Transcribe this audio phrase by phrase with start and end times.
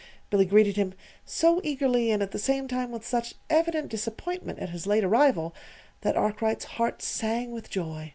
[0.31, 0.95] Billy greeted him
[1.25, 5.53] so eagerly, and at the same time with such evident disappointment at his late arrival,
[6.01, 8.09] that Arkwright's heart sang with joy.